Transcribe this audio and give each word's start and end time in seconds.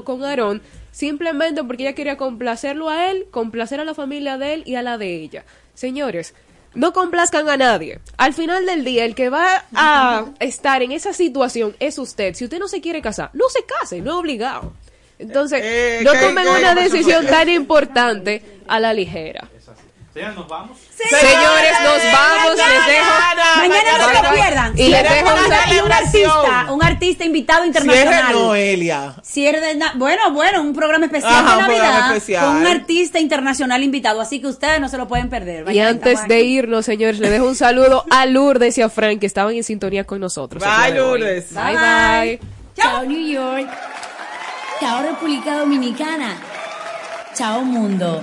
con 0.00 0.24
Aarón 0.24 0.62
simplemente 0.90 1.62
porque 1.64 1.82
ella 1.82 1.94
quería 1.94 2.16
complacerlo 2.16 2.88
a 2.88 3.10
él, 3.10 3.26
complacer 3.30 3.78
a 3.78 3.84
la 3.84 3.92
familia 3.92 4.38
de 4.38 4.54
él 4.54 4.62
y 4.64 4.76
a 4.76 4.82
la 4.82 4.96
de 4.96 5.16
ella. 5.16 5.44
Señores, 5.74 6.32
no 6.72 6.94
complazcan 6.94 7.50
a 7.50 7.58
nadie. 7.58 8.00
Al 8.16 8.32
final 8.32 8.64
del 8.64 8.84
día, 8.86 9.04
el 9.04 9.14
que 9.14 9.28
va 9.28 9.66
a 9.74 10.24
estar 10.40 10.80
en 10.82 10.92
esa 10.92 11.12
situación 11.12 11.76
es 11.78 11.98
usted. 11.98 12.32
Si 12.32 12.44
usted 12.44 12.58
no 12.58 12.68
se 12.68 12.80
quiere 12.80 13.02
casar, 13.02 13.28
no 13.34 13.50
se 13.50 13.66
case, 13.66 14.00
no 14.00 14.12
es 14.12 14.16
obligado. 14.16 14.72
Entonces, 15.18 15.60
Eh, 15.62 16.00
no 16.02 16.12
tomen 16.14 16.48
una 16.48 16.74
decisión 16.74 17.26
tan 17.26 17.50
importante 17.50 18.42
a 18.66 18.80
la 18.80 18.94
ligera. 18.94 19.46
Señores, 20.14 20.36
nos 20.36 20.46
vamos. 20.48 20.76
Señores, 20.94 21.72
nos 21.84 22.12
vamos, 22.12 22.56
les 22.56 22.86
dejo. 22.86 23.12
Mañana 23.56 23.98
no 23.98 24.06
Bye, 24.06 24.16
se 24.16 24.22
lo 24.22 24.28
bye. 24.30 24.38
pierdan. 24.42 24.72
Y 24.78 24.88
les 24.88 25.00
Cierre 25.00 25.14
dejo 25.14 25.28
un 25.34 25.86
un 25.86 25.92
artista, 25.92 26.72
un 26.72 26.84
artista 26.84 27.24
invitado 27.24 27.62
Cierre 27.62 27.88
internacional. 27.88 28.32
Noelia. 28.34 29.14
Cierre 29.22 29.60
de 29.60 29.74
na- 29.76 29.92
bueno, 29.96 30.30
bueno, 30.32 30.60
un 30.60 30.74
programa 30.74 31.06
especial 31.06 31.32
Ajá, 31.32 31.52
de 31.52 31.58
un 31.60 31.64
programa 31.64 31.88
Navidad 31.92 32.16
especial. 32.16 32.44
con 32.44 32.56
un 32.56 32.66
artista 32.66 33.20
internacional 33.20 33.82
invitado, 33.82 34.20
así 34.20 34.38
que 34.40 34.48
ustedes 34.48 34.80
no 34.80 34.88
se 34.90 34.98
lo 34.98 35.08
pueden 35.08 35.30
perder. 35.30 35.70
Y 35.72 35.80
antes 35.80 36.28
de 36.28 36.34
aquí. 36.36 36.44
irnos, 36.44 36.84
señores, 36.84 37.18
le 37.18 37.30
dejo 37.30 37.46
un 37.46 37.56
saludo 37.56 38.04
a 38.10 38.26
Lourdes 38.26 38.76
y 38.76 38.82
a 38.82 38.90
Frank 38.90 39.18
que 39.18 39.26
estaban 39.26 39.54
en 39.54 39.64
sintonía 39.64 40.04
con 40.04 40.20
nosotros. 40.20 40.62
Bye. 40.62 40.94
Lourdes. 40.94 41.54
Bye, 41.54 41.74
bye. 41.74 42.40
Chao 42.76 43.02
New 43.04 43.26
York. 43.32 43.66
Chao 44.78 45.02
República 45.02 45.56
Dominicana. 45.58 46.36
Chao 47.34 47.62
mundo. 47.62 48.22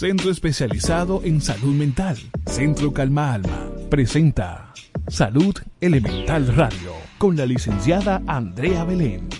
Centro 0.00 0.30
especializado 0.30 1.20
en 1.24 1.42
salud 1.42 1.74
mental. 1.74 2.16
Centro 2.46 2.90
Calma 2.90 3.34
Alma. 3.34 3.68
Presenta 3.90 4.72
Salud 5.08 5.54
Elemental 5.78 6.56
Radio 6.56 6.94
con 7.18 7.36
la 7.36 7.44
licenciada 7.44 8.22
Andrea 8.26 8.84
Belén. 8.84 9.39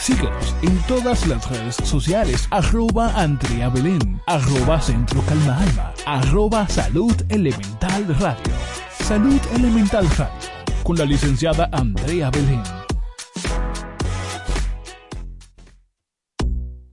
Síguenos 0.00 0.56
en 0.62 0.78
todas 0.84 1.26
las 1.26 1.46
redes 1.50 1.76
sociales. 1.84 2.48
Arroba 2.50 3.12
Andrea 3.14 3.68
Belén. 3.68 4.18
Arroba 4.26 4.80
Centro 4.80 5.20
Calma 5.28 5.58
Alma. 5.58 5.92
Arroba 6.06 6.66
Salud 6.68 7.14
Elemental 7.28 8.06
Radio. 8.18 8.54
Salud 8.98 9.40
Elemental 9.54 10.08
Radio. 10.16 10.48
Con 10.84 10.96
la 10.96 11.04
licenciada 11.04 11.68
Andrea 11.70 12.30
Belén. 12.30 12.62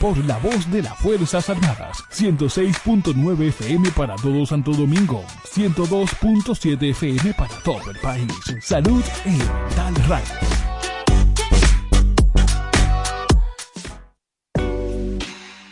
por 0.00 0.16
la 0.24 0.38
voz 0.38 0.70
de 0.72 0.82
las 0.82 0.98
Fuerzas 0.98 1.50
Armadas. 1.50 1.98
106.9 2.10 3.48
FM 3.48 3.90
para 3.90 4.16
todo 4.16 4.46
Santo 4.46 4.72
Domingo. 4.72 5.22
102.7 5.44 6.90
FM 6.90 7.34
para 7.34 7.54
todo 7.62 7.90
el 7.90 7.98
país. 7.98 8.32
Salud 8.62 9.04
Elemental 9.24 9.94
Radio. 10.08 10.34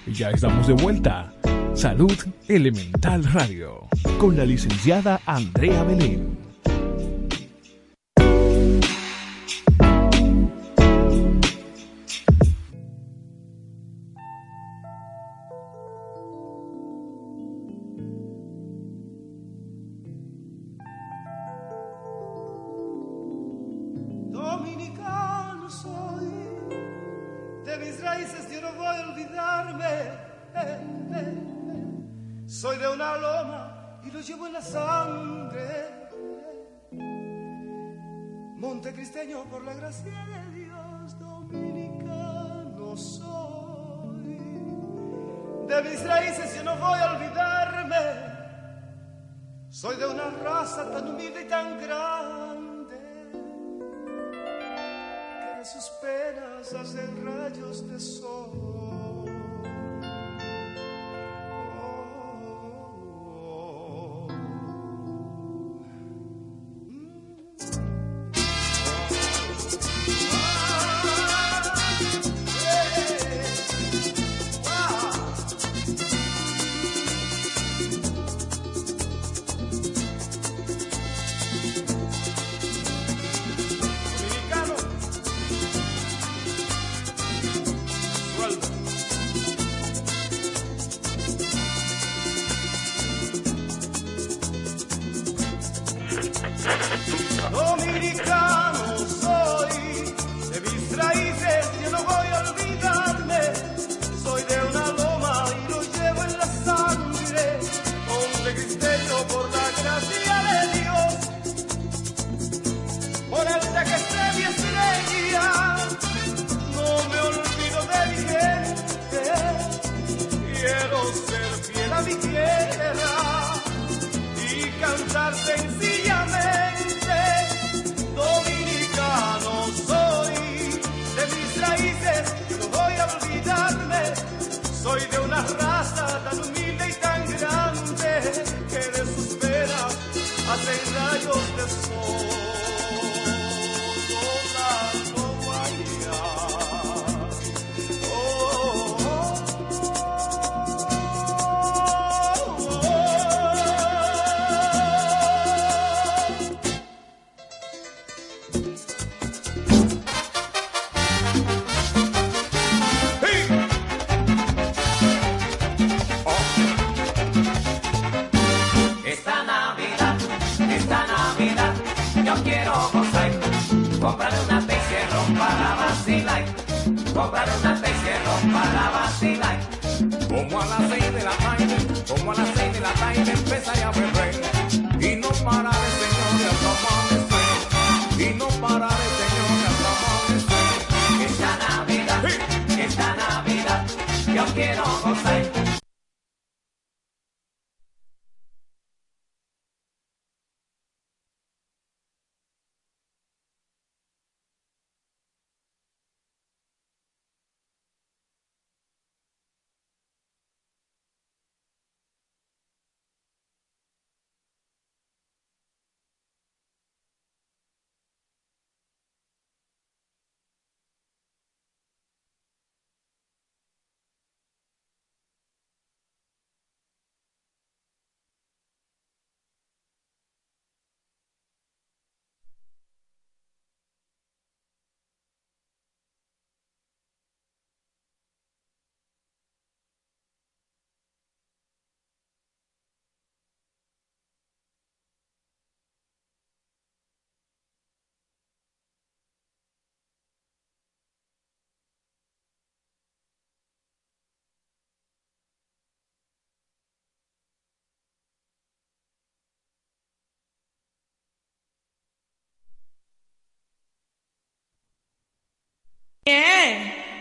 Ya 0.07 0.31
estamos 0.31 0.67
de 0.67 0.75
vuelta. 0.75 1.33
Salud 1.75 2.17
Elemental 2.49 3.25
Radio. 3.25 3.89
Con 4.19 4.37
la 4.37 4.45
licenciada 4.45 5.21
Andrea 5.27 5.83
Belén. 5.85 6.38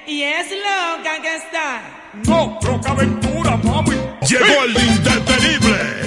Y 0.08 0.24
es 0.24 0.48
loca 0.52 1.22
que 1.22 1.36
está. 1.36 1.82
No, 2.28 2.58
Trocaventura, 2.62 3.58
mami. 3.58 3.92
Llegó 4.22 4.64
el 4.64 4.72
indetenible 4.72 6.07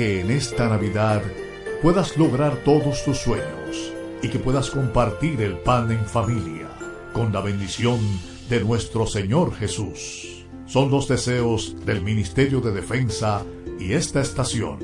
que 0.00 0.22
en 0.22 0.30
esta 0.30 0.66
Navidad 0.66 1.20
puedas 1.82 2.16
lograr 2.16 2.56
todos 2.64 3.04
tus 3.04 3.18
sueños 3.18 3.92
y 4.22 4.28
que 4.28 4.38
puedas 4.38 4.70
compartir 4.70 5.42
el 5.42 5.58
pan 5.58 5.90
en 5.90 6.06
familia 6.06 6.70
con 7.12 7.34
la 7.34 7.42
bendición 7.42 8.00
de 8.48 8.64
nuestro 8.64 9.06
Señor 9.06 9.54
Jesús. 9.54 10.46
Son 10.64 10.90
los 10.90 11.06
deseos 11.06 11.76
del 11.84 12.00
Ministerio 12.00 12.62
de 12.62 12.72
Defensa 12.72 13.44
y 13.78 13.92
esta 13.92 14.22
estación. 14.22 14.78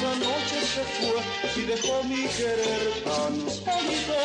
Esa 0.00 0.16
noche 0.16 0.60
se 0.62 0.82
fue 0.96 1.62
y 1.62 1.66
dejó 1.66 2.02
mi 2.04 2.26
querer 2.28 3.04
tan 3.04 3.38
bonito. 3.44 4.16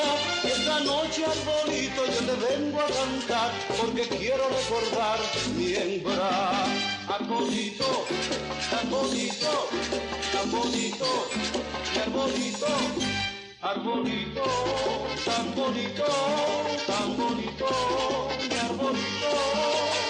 Y 0.41 0.47
esta 0.47 0.79
noche, 0.79 1.25
arbolito, 1.25 2.05
yo 2.05 2.19
te 2.27 2.35
vengo 2.47 2.79
a 2.79 2.85
cantar 2.85 3.51
porque 3.77 4.03
quiero 4.03 4.47
recordar 4.47 5.19
mi 5.57 5.75
hembra. 5.75 6.63
Arbolito, 7.09 8.05
tan 8.71 8.89
bonito, 8.89 9.69
tan 10.31 10.51
bonito, 10.51 11.27
mi 11.93 11.99
arbolito. 11.99 12.67
Arbolito, 13.61 14.43
tan 15.25 15.55
bonito, 15.55 16.05
tan 16.87 17.17
bonito, 17.17 18.29
mi 18.47 18.55
arbolito. 18.55 20.04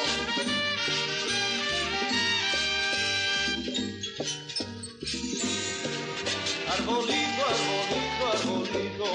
Arbolito, 6.96 7.44
arbolito, 7.52 8.24
arbolito, 8.32 9.10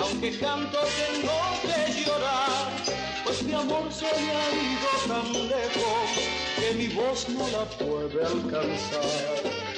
aunque 0.00 0.36
canto 0.38 0.78
tengo 0.98 1.38
que 1.62 2.02
llorar, 2.02 2.66
pues 3.24 3.42
mi 3.44 3.52
amor 3.52 3.86
se 3.92 4.06
me 4.06 4.30
ha 4.32 4.46
ido 4.66 4.90
tan 5.06 5.26
lejos 5.48 6.08
que 6.56 6.68
mi 6.74 6.88
voz 6.88 7.28
no 7.28 7.46
la 7.56 7.64
puede 7.78 8.18
alcanzar. 8.26 9.04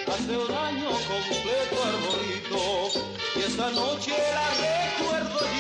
Hace 0.09 0.33
un 0.35 0.51
año 0.51 0.91
completo, 1.13 1.77
arbolito, 1.93 2.63
y 3.37 3.39
esta 3.41 3.71
noche 3.71 4.13
la 4.17 4.49
recuerdo 4.65 5.41
yo, 5.41 5.60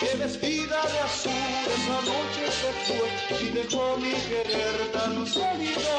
que 0.00 0.16
vestida 0.16 0.82
de 0.92 0.98
azul 1.00 1.32
esa 1.76 1.98
noche 2.02 2.44
se 2.60 2.70
fue 2.86 3.08
y 3.42 3.50
dejó 3.50 3.96
mi 3.96 4.12
querer 4.12 4.92
tan 4.92 5.26
sólido. 5.26 5.96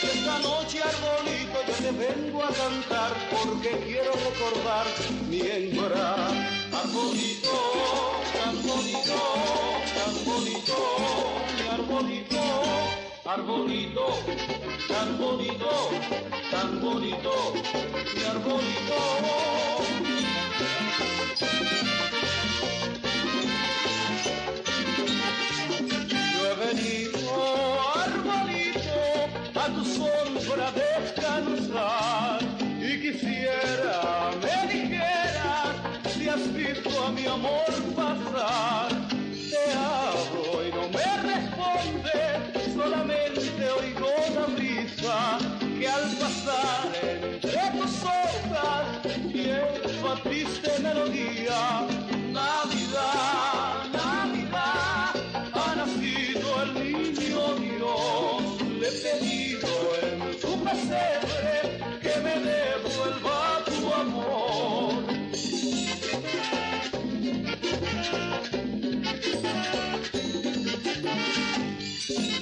Esta 0.00 0.38
noche, 0.38 0.80
arbolito, 0.82 1.58
yo 1.66 1.74
te 1.74 1.90
vengo 1.92 2.44
a 2.44 2.52
cantar 2.52 3.12
porque 3.30 3.70
quiero 3.84 4.12
recordar 4.12 4.86
mi 5.28 5.40
hembra. 5.40 6.28
Arbolito, 6.72 7.56
tan 8.32 8.62
bonito, 8.62 9.18
tan 9.96 10.24
bonito, 10.24 10.76
mi 11.56 11.68
arbolito. 11.68 12.42
Arbolito, 13.24 14.06
tan 14.88 15.18
bonito, 15.18 15.90
tan 16.50 16.80
bonito, 16.80 17.52
mi 18.14 18.24
arbolito. 18.24 19.42
Quisiera 33.22 34.32
me 34.42 34.72
dijeras 34.72 35.76
si 36.12 36.28
has 36.28 36.52
visto 36.52 36.90
a 37.04 37.12
mi 37.12 37.26
amor 37.26 37.72
pasar. 37.94 38.88
Te 39.50 39.72
hablo 39.72 40.66
y 40.66 40.72
no 40.72 40.88
me 40.88 41.06
responde, 41.30 42.74
solamente 42.74 43.70
oigo 43.80 44.08
la 44.34 44.46
brisa 44.54 45.38
que 45.78 45.88
al 45.88 46.10
pasar 46.16 46.92
entre 47.02 47.80
tus 47.80 48.02
hojas 48.02 49.04
lleva 49.32 50.20
triste 50.22 50.70
melodía. 50.80 52.01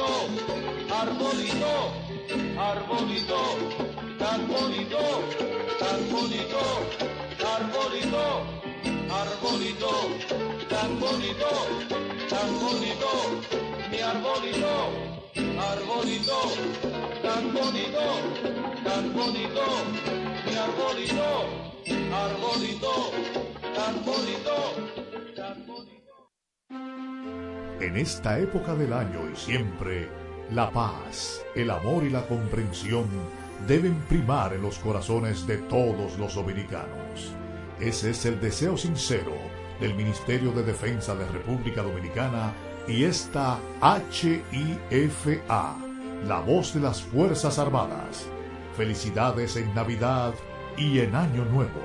tan 0.00 1.18
bonito, 1.18 1.68
arbolito, 1.68 1.82
arbolito, 2.58 3.40
tan 4.18 4.46
bonito, 4.48 5.02
tan 5.78 6.00
bonito, 6.10 6.62
arbolito, 7.44 8.24
arbolito, 9.20 9.92
tan 10.68 10.98
bonito, 11.00 11.52
tan 12.30 12.50
bonito, 12.60 13.12
mi 13.90 14.00
arbolito, 14.00 14.74
arbolito, 15.68 16.40
tan 17.22 17.52
bonito, 17.52 18.06
tan 18.84 19.12
bonito, 19.12 19.66
mi 20.46 20.54
arbolito, 20.56 21.30
arbolito, 22.24 22.94
tan 23.74 23.94
bonito, 24.04 24.56
tan 25.36 25.66
bonito. 25.66 25.99
En 27.80 27.96
esta 27.96 28.38
época 28.38 28.74
del 28.74 28.92
año 28.92 29.20
y 29.32 29.36
siempre, 29.36 30.10
la 30.50 30.70
paz, 30.70 31.42
el 31.54 31.70
amor 31.70 32.04
y 32.04 32.10
la 32.10 32.26
comprensión 32.26 33.06
deben 33.66 33.94
primar 34.00 34.52
en 34.52 34.60
los 34.60 34.78
corazones 34.78 35.46
de 35.46 35.56
todos 35.56 36.18
los 36.18 36.34
dominicanos. 36.34 37.32
Ese 37.80 38.10
es 38.10 38.26
el 38.26 38.38
deseo 38.38 38.76
sincero 38.76 39.32
del 39.80 39.94
Ministerio 39.94 40.52
de 40.52 40.62
Defensa 40.62 41.14
de 41.14 41.26
República 41.28 41.82
Dominicana 41.82 42.52
y 42.86 43.04
esta 43.04 43.58
HIFA, 43.80 45.76
la 46.28 46.40
voz 46.40 46.74
de 46.74 46.80
las 46.80 47.00
Fuerzas 47.00 47.58
Armadas. 47.58 48.26
Felicidades 48.76 49.56
en 49.56 49.74
Navidad 49.74 50.34
y 50.76 50.98
en 50.98 51.14
Año 51.14 51.46
Nuevo. 51.46 51.80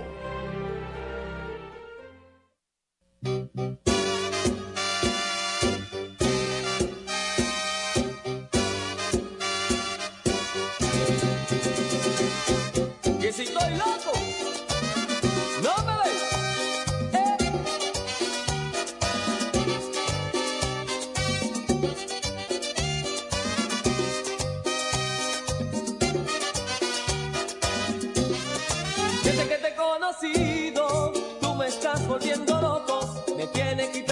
Desde 29.24 29.48
que 29.48 29.58
te 29.58 29.68
he 29.68 29.76
conocido, 29.76 31.14
tú 31.42 31.56
me 31.56 31.68
estás 31.68 32.08
volviendo 32.08 32.62
loco. 32.62 33.24
Me 33.36 33.48
tiene 33.48 33.90
quitado 33.92 34.05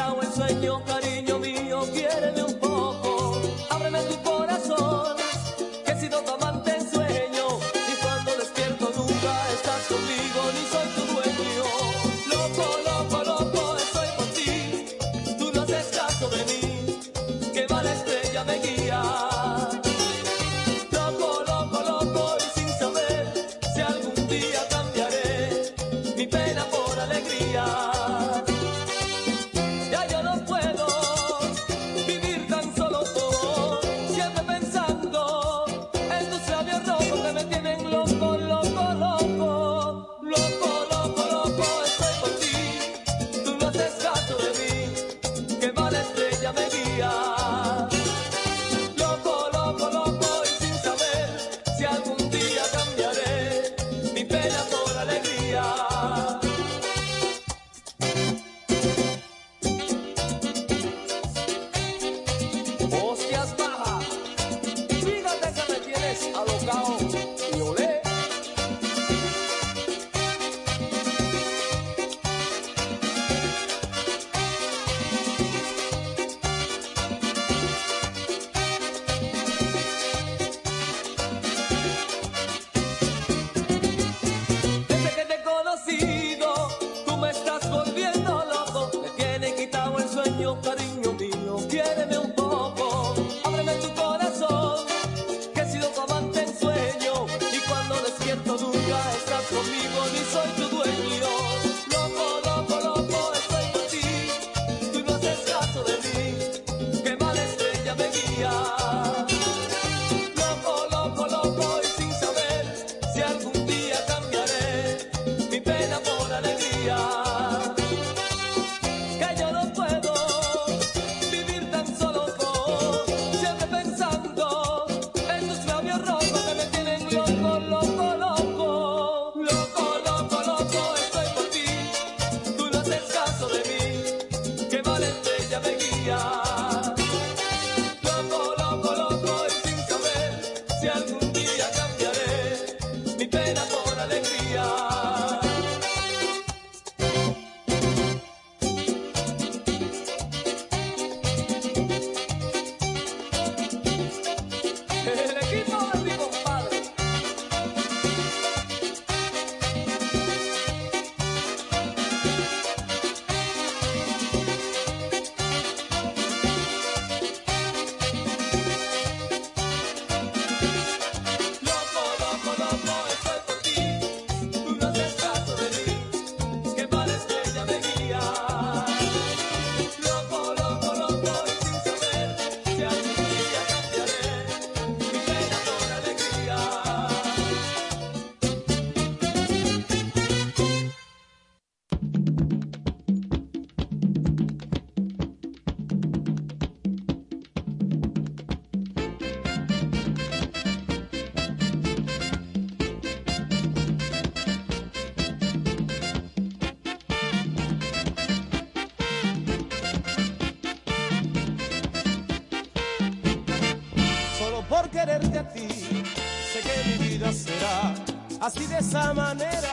de 218.74 218.80
esa 218.80 219.14
manera, 219.14 219.72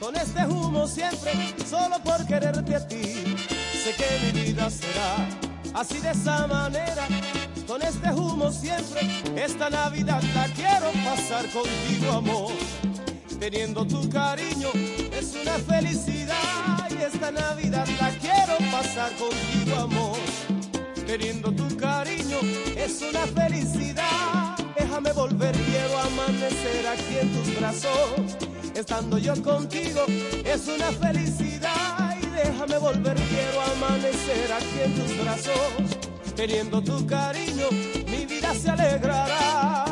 con 0.00 0.16
este 0.16 0.44
humo 0.44 0.86
siempre, 0.88 1.32
solo 1.68 2.02
por 2.02 2.26
quererte 2.26 2.74
a 2.74 2.88
ti. 2.88 3.36
Sé 3.82 3.94
que 3.96 4.32
mi 4.32 4.46
vida 4.46 4.68
será 4.68 5.28
así 5.74 5.98
de 5.98 6.10
esa 6.10 6.46
manera, 6.48 7.06
con 7.68 7.80
este 7.82 8.10
humo 8.10 8.50
siempre. 8.50 9.00
Esta 9.36 9.70
Navidad 9.70 10.22
la 10.34 10.46
quiero 10.54 10.90
pasar 11.04 11.46
contigo, 11.50 12.12
amor. 12.12 12.52
Teniendo 13.38 13.84
tu 13.86 14.08
cariño 14.08 14.68
es 15.18 15.36
una 15.40 15.58
felicidad 15.58 16.88
y 16.90 17.02
esta 17.02 17.30
Navidad 17.30 17.86
la 18.00 18.10
quiero 18.10 18.56
pasar 18.72 19.10
contigo, 19.12 19.76
amor. 19.76 20.18
Teniendo 21.06 21.52
tu 21.52 21.76
cariño 21.76 22.38
es 22.76 23.02
una 23.02 23.24
felicidad. 23.26 24.41
Aquí 26.92 27.18
en 27.20 27.32
tus 27.32 27.58
brazos. 27.58 28.36
Estando 28.74 29.18
yo 29.18 29.34
contigo 29.42 30.04
es 30.44 30.68
una 30.68 30.90
felicidad. 30.92 32.16
Y 32.22 32.26
déjame 32.26 32.78
volver, 32.78 33.16
quiero 33.16 33.60
amanecer 33.76 34.52
aquí 34.52 34.78
en 34.84 34.94
tus 34.94 35.22
brazos. 35.22 36.34
Teniendo 36.36 36.82
tu 36.82 37.06
cariño, 37.06 37.66
mi 38.06 38.26
vida 38.26 38.54
se 38.54 38.70
alegrará. 38.70 39.91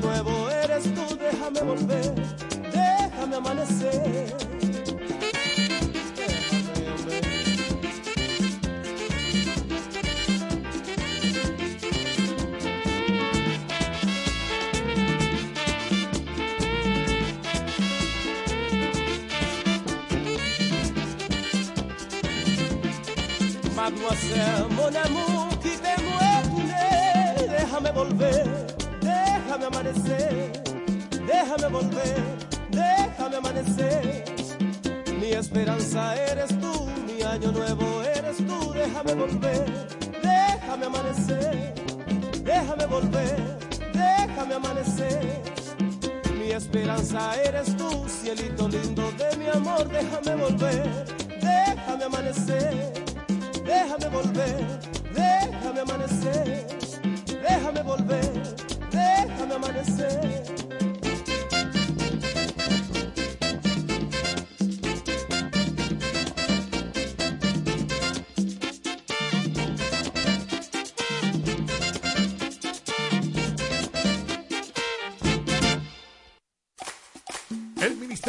Nuevo 0.00 0.50
eres 0.50 0.84
tú, 0.94 1.16
déjame 1.18 1.60
volver, 1.60 2.14
déjame 2.72 3.36
amanecer. 3.36 4.47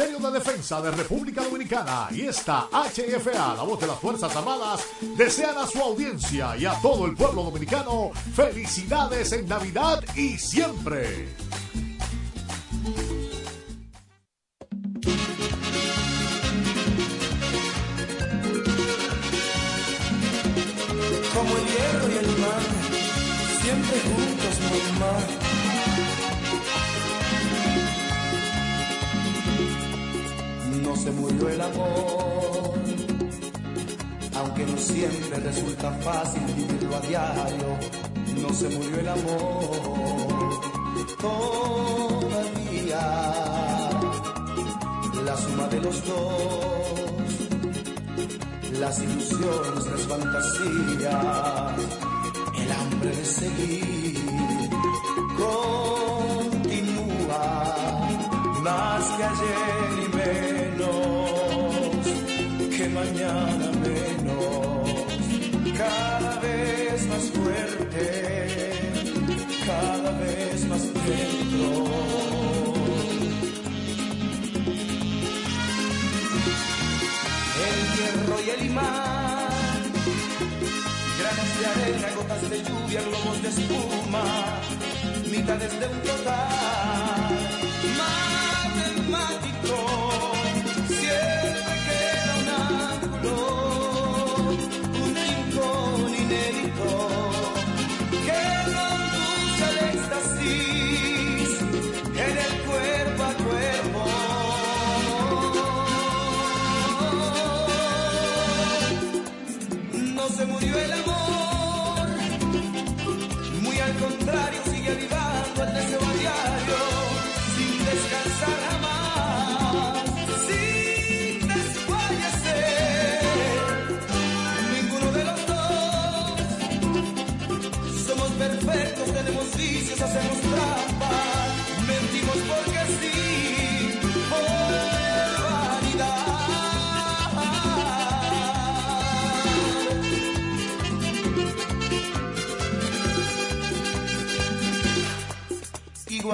Ministerio 0.00 0.30
de 0.30 0.38
Defensa 0.38 0.80
de 0.80 0.90
República 0.92 1.42
Dominicana 1.42 2.08
y 2.10 2.22
esta 2.22 2.68
HFA, 2.72 3.54
la 3.54 3.62
voz 3.64 3.80
de 3.80 3.86
las 3.86 3.98
Fuerzas 3.98 4.34
Armadas, 4.34 4.80
desean 5.14 5.58
a 5.58 5.66
su 5.66 5.78
audiencia 5.78 6.56
y 6.56 6.64
a 6.64 6.72
todo 6.80 7.04
el 7.04 7.14
pueblo 7.14 7.42
dominicano 7.42 8.10
felicidades 8.34 9.32
en 9.32 9.46
Navidad 9.46 10.02
y 10.16 10.38
siempre. 10.38 11.28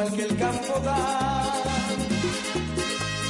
que 0.04 0.22
el 0.24 0.36
campo 0.36 0.78
da. 0.84 1.54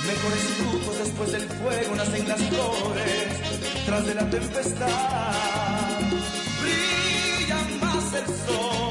Mejores 0.05 0.43
frutos 0.59 0.99
después 0.99 1.33
del 1.33 1.43
fuego 1.43 1.95
nacen 1.95 2.29
las 2.29 2.41
flores, 2.43 3.87
tras 3.87 4.07
de 4.07 4.15
la 4.15 4.31
tempestad. 4.31 4.89
Brilla 6.61 7.57
más 7.81 8.15
el 8.15 8.27
sol. 8.27 8.86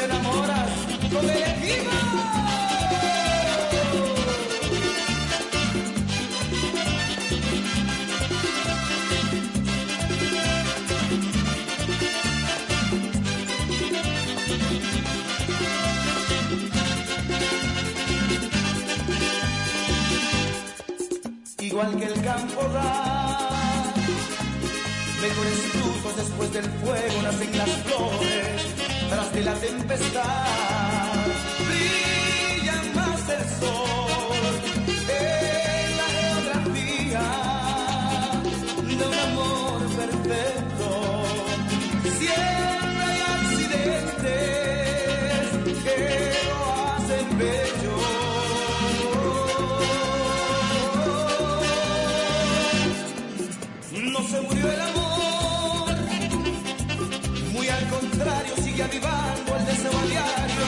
te 0.00 0.06
enamoras 0.06 0.70
con 1.12 1.30
el 1.30 1.42
equipo. 1.42 1.90
Igual 21.58 21.96
que 21.98 22.04
el 22.04 22.22
campo 22.22 22.62
da 22.72 23.90
mejores 25.20 25.58
frutos 25.72 26.16
después 26.16 26.52
del 26.52 26.64
fuego 26.64 27.22
nacen 27.22 27.58
las 27.58 27.70
flores 27.82 28.79
tras 29.10 29.32
de 29.32 29.42
la 29.42 29.54
tempestad 29.54 30.22
brilla 31.66 32.82
más 32.94 33.28
el 33.28 33.44
sol. 33.60 34.09
avivando 58.90 59.56
el 59.56 59.66
deseo 59.66 59.90
diario, 60.08 60.66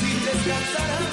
sin 0.00 0.24
descansar. 0.24 1.11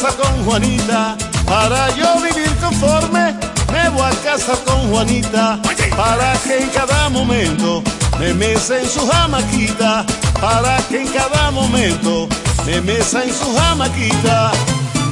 Casa 0.00 0.16
con 0.16 0.44
Juanita. 0.44 1.16
Para 1.44 1.94
yo 1.94 2.20
vivir 2.20 2.50
conforme, 2.56 3.34
me 3.72 3.88
voy 3.90 4.02
a 4.02 4.10
casa 4.22 4.54
con 4.64 4.90
Juanita. 4.90 5.58
Para 5.96 6.32
que 6.44 6.62
en 6.62 6.68
cada 6.70 7.08
momento 7.10 7.82
me 8.18 8.32
mesa 8.32 8.78
en 8.78 8.88
su 8.88 9.06
jamaquita. 9.06 10.06
Para 10.40 10.78
que 10.88 11.02
en 11.02 11.08
cada 11.08 11.50
momento 11.50 12.28
me 12.64 12.80
mesa 12.80 13.24
en 13.24 13.34
su 13.34 13.54
jamaquita. 13.56 14.52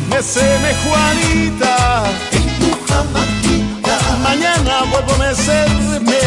Meseme 0.08 0.74
Juanita. 0.84 2.04
En 2.32 2.48
tu 2.60 2.70
jamaquita. 2.88 3.98
Mañana 4.22 4.84
vuelvo 4.90 5.12
a 5.14 5.18
mecerme. 5.18 6.20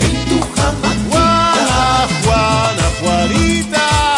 En 0.00 0.24
tu 0.28 0.40
jamaquita. 0.54 1.08
Juana, 1.10 2.06
Juana, 2.24 2.84
Juanita. 3.00 4.11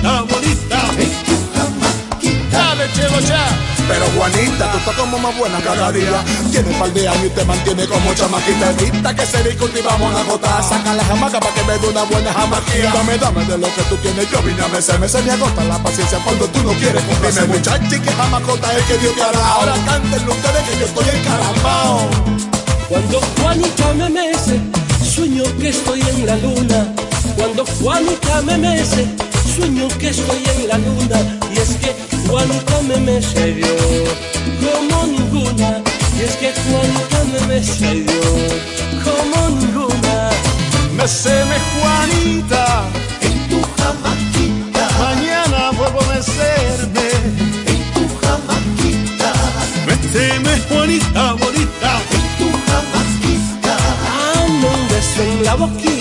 Méteme 0.00 0.20
bonita, 0.20 0.78
bonita. 0.86 2.52
Dale, 2.52 2.92
chelo, 2.94 3.20
ya. 3.20 3.46
Pero 3.88 4.06
Juanita, 4.16 4.70
tú 4.72 4.78
estás 4.78 4.94
como 4.94 5.18
más 5.18 5.36
buena 5.36 5.60
cada 5.60 5.92
día. 5.92 6.22
Tiene 6.50 6.68
un 6.70 6.78
par 6.78 6.92
de 6.92 7.08
años 7.08 7.26
y 7.26 7.30
te 7.30 7.44
mantiene 7.44 7.86
como 7.86 8.14
chamaquita. 8.14 8.70
Evita 8.70 9.14
que 9.14 9.26
se 9.26 9.42
discute 9.42 9.80
y 9.80 9.82
vamos 9.82 10.14
a 10.14 10.20
agotar. 10.20 10.62
Saca 10.62 10.94
la 10.94 11.04
jamaca 11.04 11.40
para 11.40 11.54
que 11.54 11.62
me 11.64 11.78
dé 11.78 11.88
una 11.88 12.04
buena 12.04 12.32
jamaquilla. 12.32 12.92
Dame, 12.92 13.18
dame 13.18 13.44
de 13.44 13.58
lo 13.58 13.74
que 13.74 13.82
tú 13.82 13.96
tienes. 13.96 14.30
Yo 14.30 14.40
vine 14.42 14.62
a 14.62 14.68
mecerme, 14.68 15.08
se 15.08 15.20
me 15.22 15.32
agota 15.32 15.64
la 15.64 15.82
paciencia 15.82 16.18
cuando 16.24 16.46
tú 16.46 16.62
no 16.62 16.72
quieres 16.74 17.02
cumplirme. 17.02 17.54
Muchachi, 17.54 18.00
que 18.00 18.12
jamacota 18.12 18.78
es 18.78 18.84
que 18.84 18.98
Dios 18.98 19.14
te 19.14 19.22
hará. 19.22 19.46
Ahora 19.46 19.74
cántenlo 19.84 20.32
ustedes 20.32 20.62
que 20.68 20.78
yo 20.78 20.86
estoy 20.86 21.08
encaramao. 21.18 22.08
Cuando 22.88 23.20
Juanita 23.40 23.92
me 23.94 24.10
mece, 24.10 24.60
sueño 25.04 25.44
que 25.58 25.68
estoy 25.70 26.00
en 26.00 26.26
la 26.26 26.36
luna. 26.36 27.01
Cuando 27.36 27.64
Juanita 27.64 28.42
me 28.42 28.58
mece, 28.58 29.06
sueño 29.56 29.88
que 29.98 30.08
estoy 30.10 30.42
en 30.56 30.68
la 30.68 30.78
luna. 30.78 31.38
Y 31.54 31.58
es 31.58 31.70
que 31.76 31.94
Juanita 32.28 32.82
me 32.82 32.96
mece 32.98 33.56
yo 33.60 33.76
como 34.60 35.06
ninguna. 35.06 35.82
Y 36.18 36.22
es 36.22 36.36
que 36.36 36.52
Juanita 36.52 37.24
me 37.32 37.54
mece 37.54 38.04
yo 38.04 38.22
como 39.04 39.48
ninguna. 39.58 40.30
Meseme 40.96 41.56
Juanita. 41.74 42.84
En 43.22 43.48
tu 43.48 43.60
jamaquita. 43.76 44.88
Mañana 44.98 45.70
vuelvo 45.72 46.00
a 46.00 46.14
mecerme. 46.14 47.08
En 47.66 47.80
tu 47.94 48.04
jamaquita. 48.20 49.32
Méteme 49.86 50.54
bonita, 50.70 51.32
bonita. 51.32 51.90
En 52.16 52.24
tu 52.38 52.48
jamaquita. 52.66 53.76
Dame 54.04 54.66
un 54.66 54.88
beso 54.88 55.22
en 55.22 55.44
la 55.44 55.54
boquita. 55.54 55.91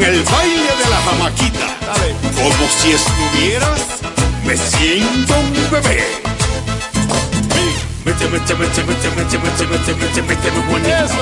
en 0.00 0.14
el 0.14 0.22
baile 0.22 0.72
de 0.82 0.90
la 0.90 0.96
jamaquita. 1.02 1.76
Como 2.36 2.68
si 2.80 2.92
estuvieras, 2.92 3.80
me 4.44 4.56
siento 4.56 5.34
un 5.38 5.70
bebé. 5.70 6.20
Méteme, 8.04 8.38
méteme, 8.38 8.64
méteme, 8.64 8.86
méteme, 8.86 10.22
méteme, 10.22 10.60
bonita. 10.70 11.20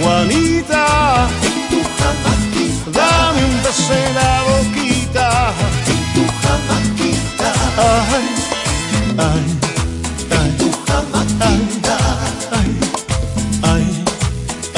Juanita, 0.00 1.28
tú 1.70 1.78
jamás 1.98 2.40
quitas. 2.52 2.92
Dame 2.92 3.40
un 3.44 3.56
beso 3.62 3.92
en 3.94 4.14
la 4.14 4.42
boquita, 4.48 5.26
tú 6.14 6.22
jamás 6.42 6.84
quitas. 6.98 7.56
Ay, 7.78 8.26
ay, 9.18 9.42
ay, 10.38 10.50
tú 10.58 10.68
jamás. 10.86 11.26
Ay, 11.40 12.70
ay, 13.62 13.84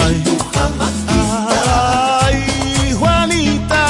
ay, 0.04 0.14
tú 0.24 0.34
jamás. 0.54 0.94
Ay, 2.22 2.36
Juanita, 2.98 3.84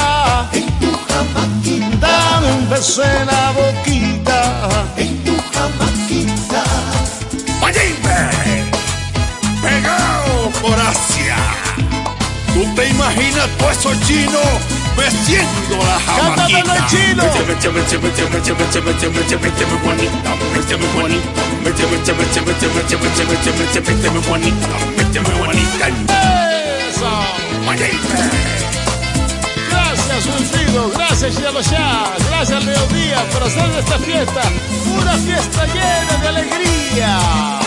tú 0.79 0.89
jamás 1.07 1.49
quitas. 1.63 1.99
Dame 2.01 2.47
un 2.53 2.69
beso 2.69 3.03
en 3.03 3.25
la 3.27 3.42
China, 13.33 13.47
todo 13.57 13.71
eso 13.71 13.91
chino. 14.05 14.39
Me 14.97 15.09
siento 15.25 15.77
la 15.77 15.99
jamaquita. 15.99 16.59
en 16.59 16.87
chino. 16.87 17.23
Gracias, 29.69 30.25
Wilfrido. 30.27 30.91
Gracias, 30.91 31.35
Chelo 31.35 31.61
Gracias, 32.29 32.63
por 33.31 33.43
hacer 33.43 33.69
esta 33.79 33.99
fiesta 33.99 34.41
una 35.01 35.13
fiesta 35.17 35.65
llena 35.65 36.21
de 36.21 36.27
alegría. 36.27 37.62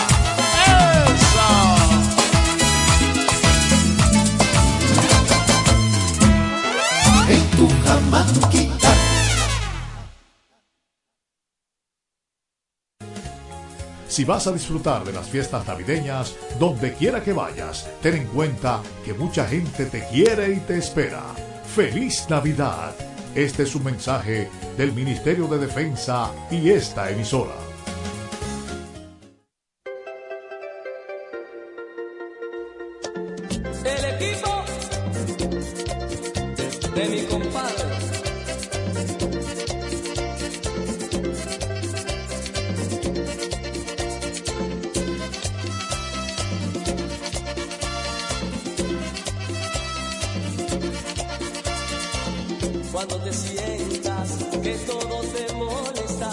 Si 14.17 14.25
vas 14.25 14.47
a 14.47 14.51
disfrutar 14.51 15.03
de 15.03 15.13
las 15.13 15.27
fiestas 15.27 15.67
navideñas, 15.67 16.35
donde 16.59 16.93
quiera 16.93 17.21
que 17.21 17.33
vayas, 17.33 17.87
ten 18.01 18.15
en 18.15 18.25
cuenta 18.25 18.81
que 19.05 19.13
mucha 19.13 19.45
gente 19.45 19.85
te 19.85 20.07
quiere 20.07 20.53
y 20.53 20.59
te 20.61 20.79
espera. 20.79 21.21
¡Feliz 21.75 22.25
Navidad! 22.27 22.95
Este 23.35 23.61
es 23.61 23.75
un 23.75 23.83
mensaje 23.83 24.49
del 24.75 24.93
Ministerio 24.93 25.47
de 25.47 25.59
Defensa 25.59 26.31
y 26.49 26.71
esta 26.71 27.11
emisora. 27.11 27.66
Que 54.61 54.73
todo 54.85 55.21
te 55.21 55.53
molesta, 55.53 56.29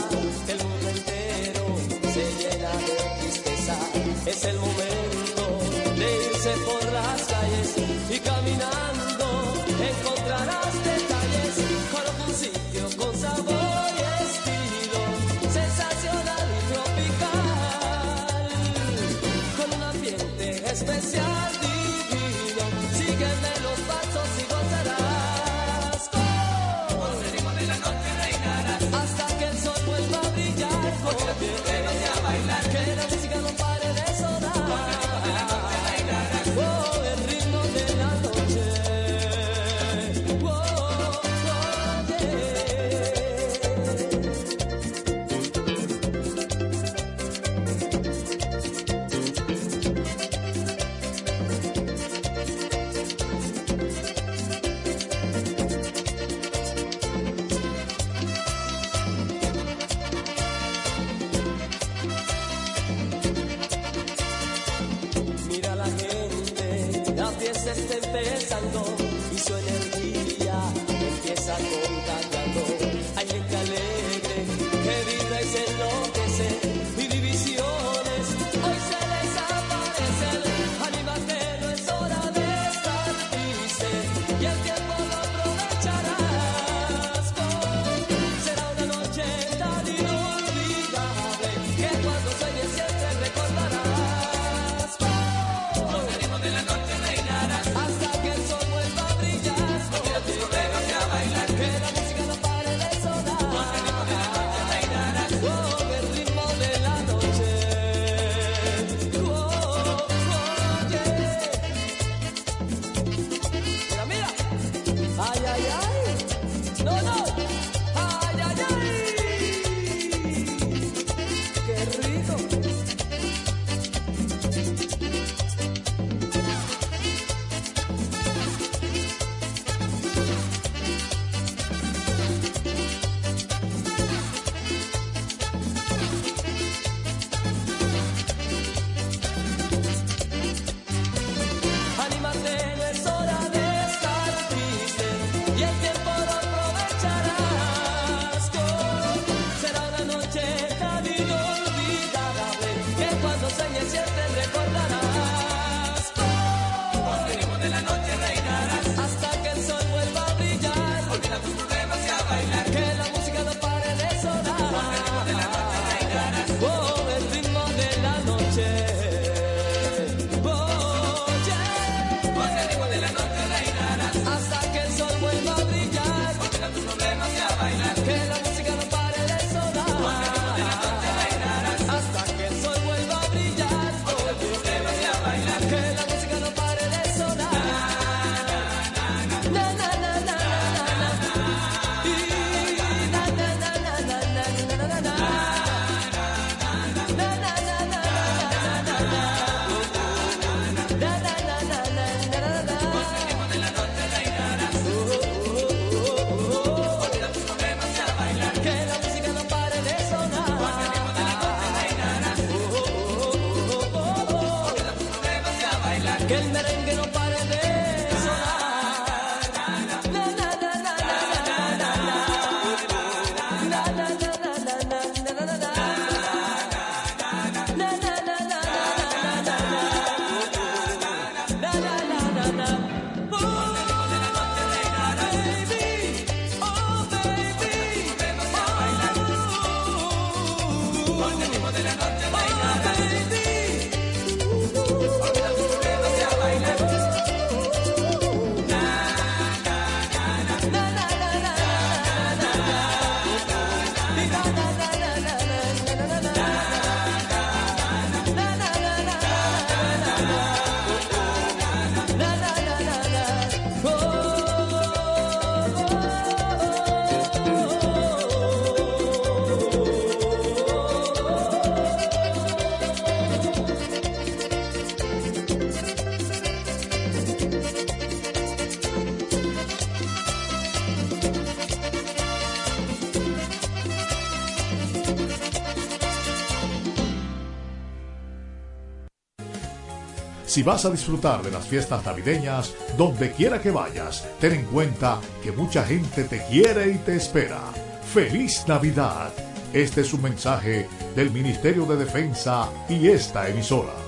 Si 290.55 290.63
vas 290.63 290.85
a 290.85 290.91
disfrutar 290.91 291.43
de 291.43 291.51
las 291.51 291.67
fiestas 291.67 292.07
navideñas, 292.07 292.73
donde 292.97 293.33
quiera 293.33 293.61
que 293.61 293.73
vayas, 293.73 294.25
ten 294.39 294.53
en 294.53 294.65
cuenta 294.67 295.19
que 295.43 295.51
mucha 295.51 295.83
gente 295.83 296.23
te 296.23 296.47
quiere 296.47 296.93
y 296.93 296.99
te 296.99 297.17
espera. 297.17 297.73
¡Feliz 298.13 298.65
Navidad! 298.69 299.33
Este 299.73 300.03
es 300.03 300.15
un 300.15 300.23
mensaje 300.23 300.87
del 301.17 301.33
Ministerio 301.33 301.87
de 301.87 301.97
Defensa 301.97 302.69
y 302.89 303.09
esta 303.09 303.49
emisora. 303.49 304.04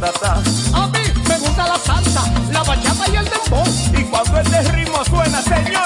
A 0.00 0.86
mí 0.86 1.00
me 1.28 1.38
gusta 1.38 1.66
la 1.66 1.76
salsa, 1.76 2.22
la 2.52 2.62
bachata 2.62 3.10
y 3.12 3.16
el 3.16 3.24
dembow. 3.24 3.64
Y 3.98 4.04
cuando 4.04 4.38
el 4.38 4.48
de 4.48 4.62
ritmo 4.70 5.04
suena, 5.04 5.42
señor. 5.42 5.77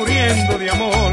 Muriendo 0.00 0.58
de 0.58 0.70
amor. 0.70 1.12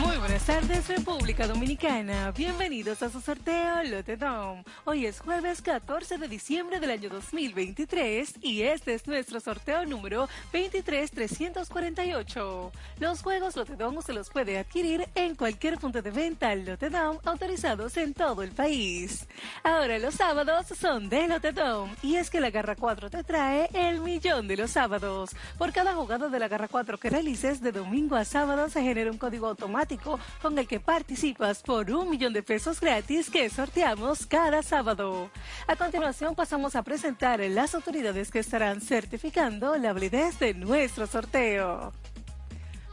Muy 0.00 0.16
buenas 0.16 0.46
tardes, 0.46 0.88
República 0.88 1.46
Dominicana. 1.46 2.30
Bienvenidos 2.30 3.02
a 3.02 3.10
su 3.10 3.20
sorteo 3.20 3.82
Lotedom. 3.82 4.64
Hoy 4.86 5.04
es 5.04 5.20
jueves 5.20 5.60
14 5.60 6.16
de 6.16 6.26
diciembre 6.26 6.80
del 6.80 6.92
año 6.92 7.10
2023 7.10 8.36
y 8.40 8.62
este 8.62 8.94
es 8.94 9.06
nuestro 9.06 9.40
sorteo 9.40 9.84
número 9.84 10.26
23348. 10.52 12.72
Los 12.98 13.22
juegos 13.22 13.56
Lotedom 13.56 13.98
usted 13.98 14.14
los 14.14 14.30
puede 14.30 14.58
adquirir 14.58 15.06
en 15.14 15.34
cualquier 15.34 15.76
punto 15.76 16.00
de 16.00 16.10
venta 16.10 16.54
Lotedom 16.54 17.18
autorizados 17.24 17.98
en 17.98 18.14
todo 18.14 18.42
el 18.42 18.52
país. 18.52 19.28
Ahora 19.62 19.98
los 19.98 20.14
sábados 20.14 20.68
son 20.80 21.10
de 21.10 21.28
Lotedom 21.28 21.90
y 22.02 22.16
es 22.16 22.30
que 22.30 22.40
la 22.40 22.48
Garra 22.48 22.74
4 22.74 23.10
te 23.10 23.22
trae 23.22 23.68
el 23.74 24.00
millón 24.00 24.48
de 24.48 24.56
los 24.56 24.70
sábados. 24.70 25.36
Por 25.58 25.72
cada 25.72 25.94
jugada 25.94 26.30
de 26.30 26.38
la 26.38 26.48
Garra 26.48 26.68
4 26.68 26.96
que 26.96 27.10
realices 27.10 27.60
de 27.60 27.72
domingo 27.72 28.16
a 28.16 28.24
sábado 28.24 28.70
se 28.70 28.80
genera 28.82 29.10
un 29.10 29.18
código 29.18 29.48
automático 29.48 29.89
con 29.98 30.58
el 30.58 30.66
que 30.66 30.80
participas 30.80 31.62
por 31.62 31.90
un 31.90 32.10
millón 32.10 32.32
de 32.32 32.42
pesos 32.42 32.80
gratis 32.80 33.30
que 33.30 33.50
sorteamos 33.50 34.26
cada 34.26 34.62
sábado. 34.62 35.30
A 35.66 35.76
continuación 35.76 36.34
pasamos 36.34 36.76
a 36.76 36.82
presentar 36.82 37.40
las 37.40 37.74
autoridades 37.74 38.30
que 38.30 38.38
estarán 38.38 38.80
certificando 38.80 39.76
la 39.76 39.92
validez 39.92 40.38
de 40.38 40.54
nuestro 40.54 41.06
sorteo. 41.06 41.92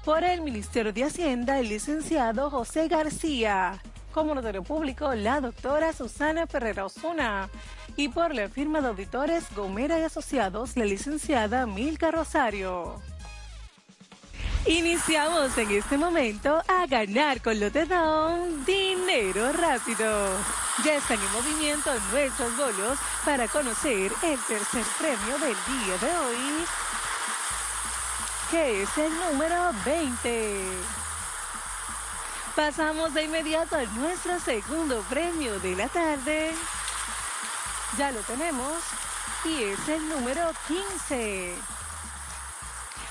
Por 0.03 0.23
el 0.23 0.41
Ministerio 0.41 0.93
de 0.93 1.03
Hacienda, 1.03 1.59
el 1.59 1.69
licenciado 1.69 2.49
José 2.49 2.87
García. 2.87 3.81
Como 4.13 4.33
notario 4.33 4.63
público, 4.63 5.13
la 5.13 5.41
doctora 5.41 5.91
Susana 5.93 6.47
Ferrera 6.47 6.85
Osuna. 6.85 7.49
Y 7.97 8.09
por 8.09 8.33
la 8.33 8.47
firma 8.47 8.81
de 8.81 8.87
auditores 8.87 9.43
Gomera 9.53 9.99
y 9.99 10.03
Asociados, 10.03 10.77
la 10.77 10.85
licenciada 10.85 11.67
Milka 11.67 12.09
Rosario. 12.09 13.01
Iniciamos 14.65 15.57
en 15.57 15.71
este 15.71 15.97
momento 15.97 16.61
a 16.67 16.85
ganar 16.87 17.41
con 17.41 17.59
Lotedom 17.59 18.65
dinero 18.65 19.53
rápido. 19.53 20.29
Ya 20.83 20.95
están 20.95 21.19
en 21.19 21.31
movimiento 21.31 21.91
nuestros 22.11 22.55
bolos 22.57 22.97
para 23.23 23.47
conocer 23.47 24.11
el 24.23 24.39
tercer 24.39 24.83
premio 24.99 25.37
del 25.39 25.55
día 25.55 25.97
de 26.01 26.17
hoy, 26.17 26.65
que 28.51 28.83
es 28.83 28.97
el 28.97 29.13
número 29.19 29.71
20. 29.85 30.67
Pasamos 32.55 33.13
de 33.13 33.23
inmediato 33.23 33.75
a 33.75 33.83
nuestro 33.83 34.39
segundo 34.39 35.01
premio 35.09 35.59
de 35.59 35.75
la 35.75 35.87
tarde. 35.87 36.53
Ya 37.97 38.11
lo 38.11 38.19
tenemos 38.21 38.73
y 39.45 39.63
es 39.63 39.87
el 39.87 40.09
número 40.09 40.51
15. 40.67 41.76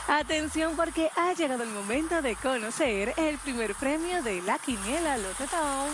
Atención 0.09 0.76
porque 0.76 1.11
ha 1.16 1.32
llegado 1.32 1.64
el 1.64 1.70
momento 1.70 2.22
de 2.22 2.36
conocer 2.36 3.12
el 3.16 3.38
primer 3.38 3.74
premio 3.74 4.22
de 4.22 4.40
la 4.42 4.57
quiniela 4.59 5.18
Lotetón. 5.18 5.90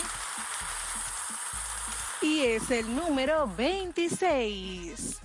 Y 2.20 2.42
es 2.42 2.70
el 2.70 2.94
número 2.94 3.48
26. 3.56 5.18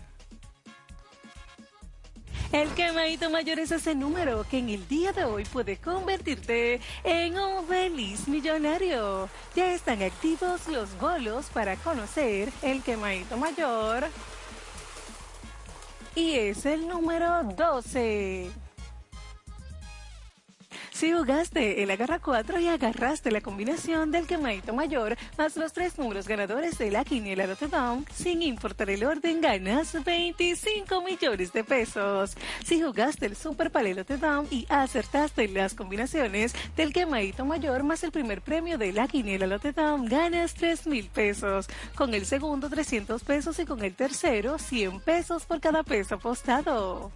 El 2.53 2.69
quemadito 2.75 3.29
mayor 3.29 3.59
es 3.59 3.71
ese 3.71 3.93
número 3.93 4.45
que 4.49 4.59
en 4.59 4.69
el 4.69 4.87
día 4.87 5.11
de 5.11 5.25
hoy 5.25 5.43
puede 5.43 5.75
convertirte 5.75 6.79
en 7.03 7.37
un 7.37 7.67
feliz 7.67 8.29
millonario. 8.29 9.27
Ya 9.53 9.73
están 9.73 10.01
activos 10.01 10.65
los 10.69 10.97
bolos 10.97 11.47
para 11.47 11.75
conocer 11.75 12.53
el 12.61 12.81
quemadito 12.81 13.35
mayor. 13.35 14.05
Y 16.15 16.35
es 16.35 16.65
el 16.65 16.87
número 16.87 17.43
12. 17.43 18.66
Si 20.91 21.13
jugaste 21.13 21.83
el 21.83 21.91
agarra 21.91 22.19
4 22.19 22.59
y 22.59 22.67
agarraste 22.67 23.31
la 23.31 23.41
combinación 23.41 24.11
del 24.11 24.25
quemadito 24.25 24.73
mayor 24.73 25.15
más 25.37 25.55
los 25.55 25.73
tres 25.73 25.97
números 25.97 26.27
ganadores 26.27 26.77
de 26.77 26.91
la 26.91 27.05
quiniela 27.05 27.45
Rotterdam, 27.45 28.03
sin 28.13 28.41
importar 28.41 28.89
el 28.89 29.03
orden, 29.03 29.41
ganas 29.41 30.03
25 30.03 31.01
millones 31.03 31.53
de 31.53 31.63
pesos. 31.63 32.35
Si 32.65 32.81
jugaste 32.81 33.25
el 33.25 33.35
Super 33.35 33.71
Rotterdam 33.71 34.47
y 34.49 34.65
acertaste 34.69 35.47
las 35.47 35.73
combinaciones 35.73 36.53
del 36.75 36.93
quemadito 36.93 37.45
mayor 37.45 37.83
más 37.83 38.03
el 38.03 38.11
primer 38.11 38.41
premio 38.41 38.77
de 38.77 38.93
la 38.93 39.07
quiniela 39.07 39.45
Rotterdam, 39.45 40.05
ganas 40.05 40.53
3 40.55 40.87
mil 40.87 41.09
pesos. 41.09 41.67
Con 41.95 42.13
el 42.13 42.25
segundo 42.25 42.69
300 42.69 43.23
pesos 43.23 43.59
y 43.59 43.65
con 43.65 43.83
el 43.83 43.93
tercero 43.93 44.57
100 44.57 44.99
pesos 45.01 45.45
por 45.45 45.59
cada 45.59 45.83
peso 45.83 46.15
apostado. 46.15 47.11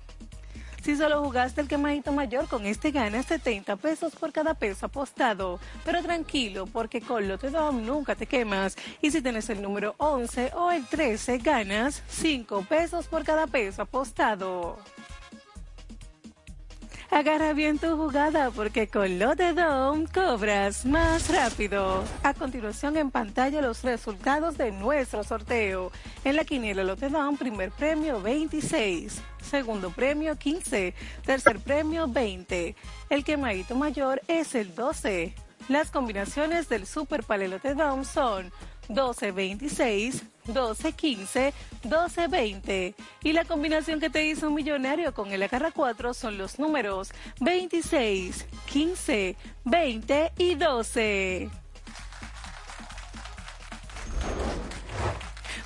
Si 0.81 0.95
solo 0.95 1.23
jugaste 1.23 1.61
el 1.61 1.67
quemadito 1.67 2.11
mayor, 2.11 2.47
con 2.47 2.65
este 2.65 2.89
ganas 2.89 3.27
70 3.27 3.75
pesos 3.75 4.15
por 4.15 4.31
cada 4.31 4.55
peso 4.55 4.87
apostado. 4.87 5.59
Pero 5.85 6.01
tranquilo, 6.01 6.65
porque 6.65 7.01
con 7.01 7.27
Lotedom 7.27 7.85
nunca 7.85 8.15
te 8.15 8.25
quemas. 8.25 8.75
Y 8.99 9.11
si 9.11 9.21
tienes 9.21 9.49
el 9.51 9.61
número 9.61 9.93
11 9.97 10.53
o 10.55 10.71
el 10.71 10.87
13, 10.87 11.37
ganas 11.37 12.01
5 12.07 12.65
pesos 12.67 13.07
por 13.07 13.23
cada 13.23 13.45
peso 13.45 13.83
apostado. 13.83 14.79
Agarra 17.11 17.51
bien 17.51 17.77
tu 17.77 17.97
jugada 17.97 18.51
porque 18.51 18.87
con 18.87 19.19
Lotedom 19.19 20.05
cobras 20.05 20.85
más 20.85 21.27
rápido. 21.27 22.05
A 22.23 22.33
continuación 22.33 22.95
en 22.95 23.11
pantalla 23.11 23.61
los 23.61 23.83
resultados 23.83 24.57
de 24.57 24.71
nuestro 24.71 25.21
sorteo. 25.25 25.91
En 26.23 26.37
la 26.37 26.45
quiniela 26.45 26.85
Lotedom, 26.85 27.35
primer 27.35 27.71
premio 27.71 28.21
26, 28.21 29.21
segundo 29.41 29.89
premio 29.89 30.37
15, 30.37 30.93
tercer 31.25 31.59
premio 31.59 32.07
20. 32.07 32.77
El 33.09 33.25
quemadito 33.25 33.75
mayor 33.75 34.21
es 34.29 34.55
el 34.55 34.73
12. 34.73 35.35
Las 35.67 35.91
combinaciones 35.91 36.69
del 36.69 36.87
Super 36.87 37.23
Palelote 37.23 37.75
Dom 37.75 38.05
son 38.05 38.53
12-26, 38.89 40.21
12-15, 40.47 41.53
12-20. 41.83 42.95
Y 43.23 43.33
la 43.33 43.45
combinación 43.45 43.99
que 43.99 44.09
te 44.09 44.25
hizo 44.25 44.47
un 44.47 44.55
millonario 44.55 45.13
con 45.13 45.31
el 45.31 45.43
Agarra 45.43 45.71
4 45.71 46.13
son 46.13 46.37
los 46.37 46.59
números 46.59 47.11
26, 47.39 48.47
15, 48.65 49.35
20 49.65 50.31
y 50.37 50.55
12. 50.55 51.60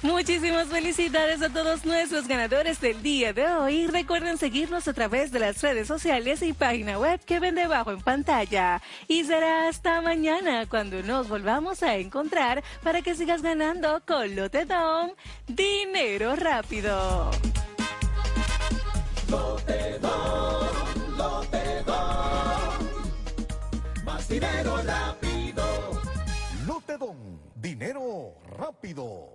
Muchísimas 0.05 0.67
felicidades 0.67 1.41
a 1.41 1.49
todos 1.49 1.83
nuestros 1.83 2.27
ganadores 2.27 2.79
del 2.79 3.01
día 3.01 3.33
de 3.33 3.47
hoy. 3.47 3.87
Recuerden 3.87 4.37
seguirnos 4.37 4.87
a 4.87 4.93
través 4.93 5.31
de 5.31 5.39
las 5.39 5.59
redes 5.63 5.87
sociales 5.87 6.43
y 6.43 6.53
página 6.53 6.99
web 6.99 7.19
que 7.25 7.39
ven 7.39 7.55
debajo 7.55 7.91
en 7.91 8.01
pantalla. 8.01 8.83
Y 9.07 9.23
será 9.23 9.67
hasta 9.67 10.01
mañana 10.01 10.67
cuando 10.69 11.01
nos 11.01 11.27
volvamos 11.27 11.81
a 11.81 11.95
encontrar 11.95 12.63
para 12.83 13.01
que 13.01 13.15
sigas 13.15 13.41
ganando 13.41 13.99
con 14.05 14.35
Lotedom 14.35 15.09
dinero 15.47 16.35
rápido. 16.35 17.31
Lotedom, 19.27 20.67
Lotedom, 21.17 22.69
más 24.03 24.29
dinero 24.29 24.77
rápido. 24.83 26.01
Lotedom, 26.67 27.39
dinero 27.55 28.35
rápido. 28.55 29.34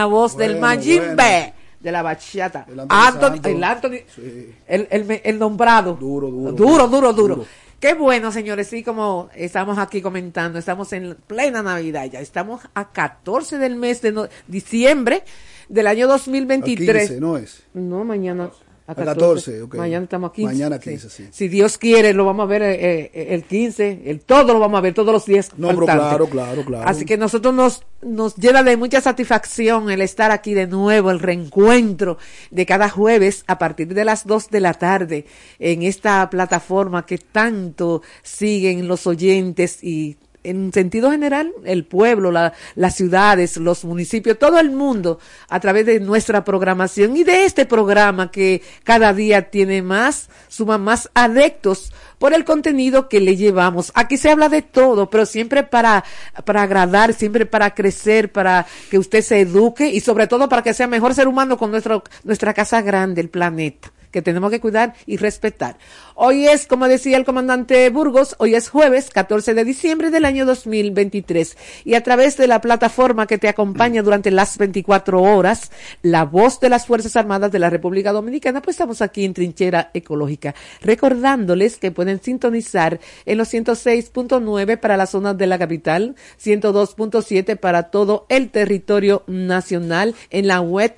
La 0.06 0.12
voz 0.12 0.36
del 0.36 0.58
Majimbe 0.58 1.14
bueno. 1.14 1.52
de 1.80 1.92
la 1.92 2.02
bachata. 2.02 2.66
El 2.68 2.80
Anthony 2.88 3.40
el 3.44 3.64
Anthony, 3.64 3.98
Sí. 4.14 4.54
el, 4.66 4.88
el, 4.90 5.20
el 5.24 5.38
nombrado. 5.38 5.94
Duro, 5.94 6.28
duro. 6.28 6.52
Duro, 6.52 6.88
duro, 6.88 7.12
duro. 7.12 7.46
Qué 7.78 7.92
bueno, 7.92 8.32
señores, 8.32 8.68
sí, 8.68 8.82
como 8.82 9.28
estamos 9.34 9.76
aquí 9.78 10.00
comentando, 10.00 10.58
estamos 10.58 10.92
en 10.94 11.14
plena 11.26 11.62
Navidad 11.62 12.06
ya, 12.06 12.20
estamos 12.20 12.62
a 12.74 12.90
14 12.90 13.58
del 13.58 13.76
mes 13.76 14.00
de 14.00 14.12
no- 14.12 14.28
diciembre 14.46 15.22
del 15.68 15.86
año 15.86 16.08
2023. 16.08 16.96
A 16.96 17.08
15, 17.08 17.20
¿no 17.20 17.36
es? 17.36 17.62
No, 17.74 18.02
mañana. 18.04 18.50
A 18.88 18.94
14, 18.94 19.14
14, 19.14 19.62
ok. 19.62 19.74
Mañana 19.74 20.04
estamos 20.04 20.30
a 20.30 20.32
15. 20.32 20.52
Mañana 20.52 20.78
15, 20.78 21.10
sí. 21.10 21.28
Si 21.32 21.48
Dios 21.48 21.76
quiere, 21.76 22.12
lo 22.12 22.24
vamos 22.24 22.44
a 22.44 22.46
ver 22.46 22.62
eh, 22.62 23.10
eh, 23.12 23.26
el 23.30 23.42
15, 23.42 24.02
el 24.06 24.20
todo 24.20 24.52
lo 24.52 24.60
vamos 24.60 24.78
a 24.78 24.80
ver 24.80 24.94
todos 24.94 25.12
los 25.12 25.26
días. 25.26 25.50
No, 25.56 25.68
pero 25.68 25.86
claro, 25.86 26.26
claro, 26.28 26.64
claro. 26.64 26.88
Así 26.88 27.04
que 27.04 27.16
nosotros 27.16 27.52
nos, 27.52 27.84
nos 28.00 28.36
llena 28.36 28.62
de 28.62 28.76
mucha 28.76 29.00
satisfacción 29.00 29.90
el 29.90 30.02
estar 30.02 30.30
aquí 30.30 30.54
de 30.54 30.68
nuevo, 30.68 31.10
el 31.10 31.18
reencuentro 31.18 32.18
de 32.52 32.64
cada 32.64 32.88
jueves 32.88 33.42
a 33.48 33.58
partir 33.58 33.92
de 33.92 34.04
las 34.04 34.24
2 34.24 34.50
de 34.50 34.60
la 34.60 34.74
tarde 34.74 35.26
en 35.58 35.82
esta 35.82 36.30
plataforma 36.30 37.06
que 37.06 37.18
tanto 37.18 38.02
siguen 38.22 38.86
los 38.86 39.08
oyentes 39.08 39.82
y 39.82 40.16
en 40.50 40.72
sentido 40.72 41.10
general, 41.10 41.52
el 41.64 41.84
pueblo, 41.84 42.30
la- 42.32 42.52
las 42.74 42.94
ciudades, 42.94 43.56
los 43.56 43.84
municipios, 43.84 44.38
todo 44.38 44.58
el 44.58 44.70
mundo 44.70 45.18
a 45.48 45.60
través 45.60 45.86
de 45.86 46.00
nuestra 46.00 46.44
programación 46.44 47.16
y 47.16 47.24
de 47.24 47.44
este 47.44 47.66
programa 47.66 48.30
que 48.30 48.62
cada 48.84 49.12
día 49.12 49.50
tiene 49.50 49.82
más, 49.82 50.28
suma 50.48 50.78
más 50.78 51.10
adeptos 51.14 51.92
por 52.18 52.32
el 52.32 52.44
contenido 52.44 53.08
que 53.08 53.20
le 53.20 53.36
llevamos. 53.36 53.92
Aquí 53.94 54.16
se 54.16 54.30
habla 54.30 54.48
de 54.48 54.62
todo, 54.62 55.10
pero 55.10 55.26
siempre 55.26 55.62
para, 55.64 56.02
para 56.44 56.62
agradar, 56.62 57.12
siempre 57.12 57.44
para 57.44 57.74
crecer, 57.74 58.32
para 58.32 58.66
que 58.90 58.98
usted 58.98 59.20
se 59.22 59.40
eduque 59.40 59.88
y 59.88 60.00
sobre 60.00 60.26
todo 60.26 60.48
para 60.48 60.62
que 60.62 60.72
sea 60.74 60.86
mejor 60.86 61.14
ser 61.14 61.28
humano 61.28 61.58
con 61.58 61.70
nuestro, 61.70 62.02
nuestra 62.24 62.54
casa 62.54 62.80
grande, 62.80 63.20
el 63.20 63.28
planeta 63.28 63.92
que 64.10 64.22
tenemos 64.22 64.50
que 64.50 64.60
cuidar 64.60 64.94
y 65.04 65.18
respetar. 65.18 65.76
Hoy 66.18 66.48
es, 66.48 66.66
como 66.66 66.88
decía 66.88 67.18
el 67.18 67.26
comandante 67.26 67.90
Burgos, 67.90 68.36
hoy 68.38 68.54
es 68.54 68.70
jueves 68.70 69.10
14 69.10 69.52
de 69.52 69.66
diciembre 69.66 70.10
del 70.10 70.24
año 70.24 70.46
2023 70.46 71.58
y 71.84 71.92
a 71.92 72.02
través 72.02 72.38
de 72.38 72.46
la 72.46 72.62
plataforma 72.62 73.26
que 73.26 73.36
te 73.36 73.50
acompaña 73.50 74.02
durante 74.02 74.30
las 74.30 74.56
24 74.56 75.20
horas, 75.20 75.70
la 76.00 76.24
voz 76.24 76.58
de 76.58 76.70
las 76.70 76.86
Fuerzas 76.86 77.16
Armadas 77.16 77.52
de 77.52 77.58
la 77.58 77.68
República 77.68 78.12
Dominicana, 78.12 78.62
pues 78.62 78.76
estamos 78.76 79.02
aquí 79.02 79.26
en 79.26 79.34
Trinchera 79.34 79.90
Ecológica, 79.92 80.54
recordándoles 80.80 81.76
que 81.76 81.90
pueden 81.90 82.22
sintonizar 82.22 82.98
en 83.26 83.36
los 83.36 83.52
106.9 83.52 84.80
para 84.80 84.96
la 84.96 85.04
zona 85.04 85.34
de 85.34 85.46
la 85.46 85.58
capital, 85.58 86.16
102.7 86.42 87.58
para 87.58 87.90
todo 87.90 88.24
el 88.30 88.48
territorio 88.48 89.22
nacional 89.26 90.14
en 90.30 90.46
la 90.46 90.62
web 90.62 90.94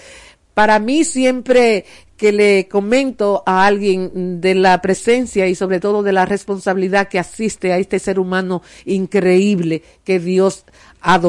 Para 0.55 0.79
mí 0.79 1.05
siempre 1.05 1.85
que 2.17 2.31
le 2.31 2.69
comento 2.69 3.43
a 3.45 3.67
alguien 3.67 4.41
de 4.41 4.55
la 4.55 4.81
presencia 4.81 5.49
y 5.49 5.57
sobre 5.57 5.81
todo 5.81 6.05
de 6.05 6.13
la 6.13 6.27
responsabilidad 6.27 7.09
que 7.09 7.19
asiste 7.19 7.73
a 7.73 7.79
este 7.79 7.99
ser 7.99 8.21
humano 8.21 8.63
increíble 8.85 9.83
que 10.05 10.21
Dios 10.21 10.65
ha 11.05 11.21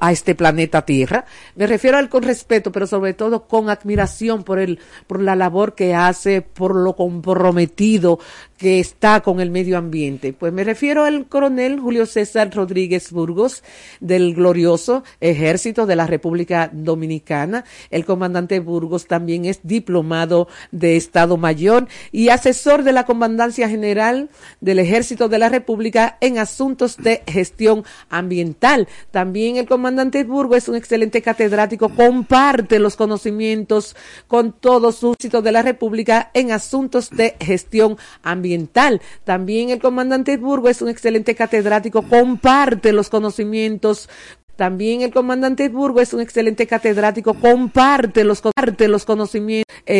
a 0.00 0.12
este 0.12 0.34
planeta 0.34 0.84
Tierra. 0.84 1.24
Me 1.56 1.66
refiero 1.66 1.96
a 1.96 2.00
él 2.00 2.08
con 2.08 2.22
respeto, 2.22 2.70
pero 2.70 2.86
sobre 2.86 3.14
todo 3.14 3.46
con 3.46 3.70
admiración 3.70 4.44
por 4.44 4.58
él, 4.58 4.78
por 5.06 5.20
la 5.20 5.34
labor 5.34 5.74
que 5.74 5.94
hace, 5.94 6.42
por 6.42 6.76
lo 6.76 6.94
comprometido 6.94 8.18
que 8.58 8.78
está 8.78 9.20
con 9.20 9.40
el 9.40 9.50
medio 9.50 9.76
ambiente. 9.76 10.32
Pues 10.32 10.52
me 10.52 10.64
refiero 10.64 11.04
al 11.04 11.26
coronel 11.26 11.80
Julio 11.80 12.06
César 12.06 12.50
Rodríguez 12.54 13.10
Burgos 13.10 13.62
del 14.00 14.34
glorioso 14.34 15.04
Ejército 15.20 15.86
de 15.86 15.96
la 15.96 16.06
República 16.06 16.70
Dominicana. 16.72 17.64
El 17.90 18.04
comandante 18.04 18.60
Burgos 18.60 19.06
también 19.06 19.44
es 19.44 19.60
diplomado 19.62 20.48
de 20.70 20.96
Estado 20.96 21.36
Mayor 21.36 21.88
y 22.12 22.28
asesor 22.28 22.84
de 22.84 22.92
la 22.92 23.04
Comandancia 23.04 23.68
General 23.68 24.30
del 24.60 24.78
Ejército 24.78 25.28
de 25.28 25.38
la 25.38 25.48
República 25.48 26.16
en 26.20 26.38
asuntos 26.38 26.96
de 26.96 27.22
gestión 27.26 27.84
ambiental. 28.08 28.88
También 29.14 29.58
el 29.58 29.68
comandante 29.68 30.24
Burgos 30.24 30.56
es 30.56 30.68
un 30.68 30.74
excelente 30.74 31.22
catedrático, 31.22 31.88
comparte 31.88 32.80
los 32.80 32.96
conocimientos 32.96 33.94
con 34.26 34.50
todos 34.50 35.04
ejércitos 35.04 35.44
de 35.44 35.52
la 35.52 35.62
República 35.62 36.32
en 36.34 36.50
asuntos 36.50 37.10
de 37.10 37.36
gestión 37.38 37.96
ambiental. 38.24 39.00
También 39.22 39.70
el 39.70 39.78
comandante 39.78 40.36
Burgos 40.36 40.72
es 40.72 40.82
un 40.82 40.88
excelente 40.88 41.36
catedrático, 41.36 42.02
comparte 42.02 42.92
los 42.92 43.08
conocimientos 43.08 44.08
también 44.56 45.02
el 45.02 45.12
comandante 45.12 45.68
Burgos 45.68 46.04
es 46.04 46.14
un 46.14 46.20
excelente 46.20 46.68
catedrático, 46.68 47.34
comparte 47.34 48.22
los, 48.22 48.40
comparte 48.40 48.86
los 48.86 49.04
conocimientos. 49.04 49.64